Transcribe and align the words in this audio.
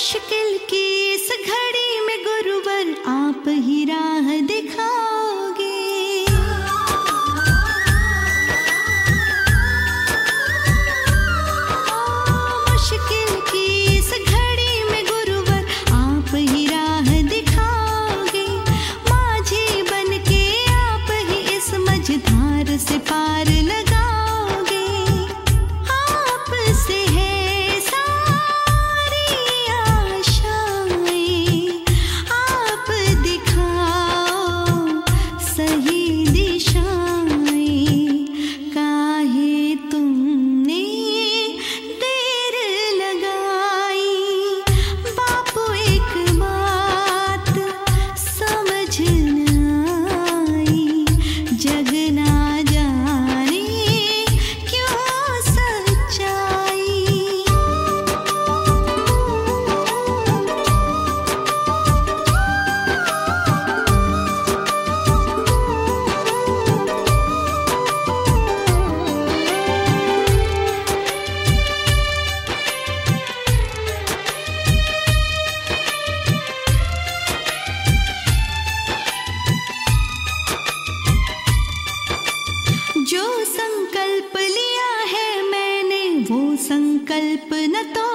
मुश्किल 0.00 0.49
कल्पनता 87.20 88.09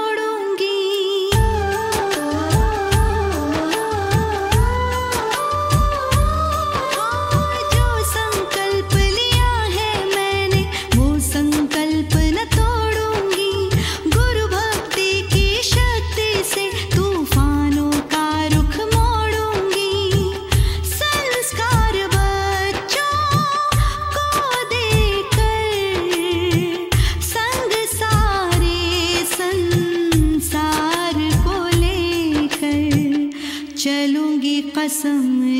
कसम 34.86 35.55